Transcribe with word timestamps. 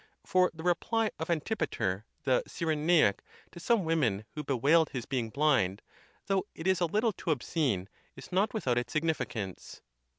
For 0.25 0.49
the 0.51 0.63
reply 0.63 1.11
of 1.19 1.29
Antip 1.29 1.61
ater 1.61 2.05
the 2.23 2.41
Cyrenaic 2.47 3.19
to 3.51 3.59
some 3.59 3.83
women 3.85 4.25
who 4.33 4.43
bewailed 4.43 4.89
his 4.89 5.05
be 5.05 5.19
ing 5.19 5.29
blind, 5.29 5.83
though 6.25 6.47
it 6.55 6.65
is 6.65 6.81
a 6.81 6.87
little 6.87 7.13
too 7.13 7.29
obscene, 7.29 7.87
is 8.15 8.31
not 8.31 8.51
without 8.51 8.79
its 8.79 8.91
significance. 8.91 9.83